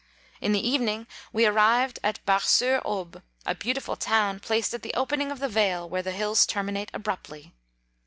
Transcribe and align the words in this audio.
In 0.41 0.51
the 0.51 0.67
evening 0.67 1.05
we 1.31 1.45
arrived 1.45 1.99
at 2.03 2.25
Bar* 2.25 2.39
29 2.39 2.47
sur 2.47 2.81
Aube, 2.83 3.21
a 3.45 3.53
beautiful 3.53 3.95
town, 3.95 4.39
placed 4.39 4.73
at 4.73 4.81
the 4.81 4.95
opening 4.95 5.29
of 5.31 5.37
the 5.37 5.47
vale 5.47 5.87
where 5.87 6.01
the 6.01 6.11
hills 6.11 6.47
terminate 6.47 6.89
abruptly. 6.91 7.53